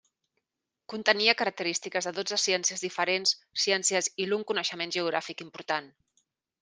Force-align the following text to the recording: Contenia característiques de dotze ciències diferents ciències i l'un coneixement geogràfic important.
Contenia 0.93 1.35
característiques 1.41 2.09
de 2.09 2.13
dotze 2.19 2.39
ciències 2.45 2.85
diferents 2.87 3.35
ciències 3.67 4.09
i 4.25 4.29
l'un 4.31 4.47
coneixement 4.53 4.95
geogràfic 4.97 5.45
important. 5.47 5.93